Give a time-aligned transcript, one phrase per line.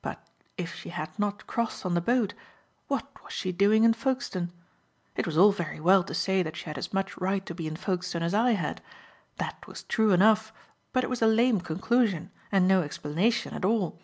[0.00, 0.24] But
[0.56, 2.34] if she had not crossed on the boat,
[2.86, 4.52] what was she doing in Folkestone?
[5.16, 7.66] It was all very well to say that she had as much right to be
[7.66, 8.80] in Folkestone as I had.
[9.38, 10.52] That was true enough,
[10.92, 13.98] but it was a lame conclusion and no explanation at all.